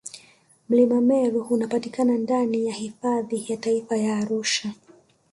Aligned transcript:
mlima 0.69 1.01
meru 1.01 1.41
unapatikana 1.49 2.17
ndani 2.17 2.65
ya 2.65 2.73
hifadhi 2.73 3.45
ya 3.49 3.57
taifa 3.57 3.97
ya 3.97 4.17
arusha 4.17 4.73